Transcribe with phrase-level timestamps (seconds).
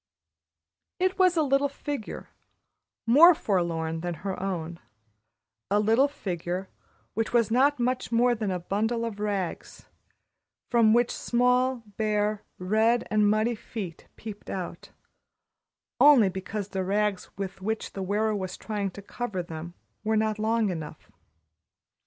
[0.97, 2.29] It was a little figure
[3.05, 4.79] more forlorn than her own
[5.69, 6.69] a little figure
[7.13, 9.85] which was not much more than a bundle of rags,
[10.71, 14.89] from which small, bare, red and muddy feet peeped out
[15.99, 20.39] only because the rags with which the wearer was trying to cover them were not
[20.39, 21.11] long enough.